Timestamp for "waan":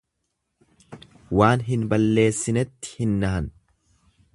1.41-1.65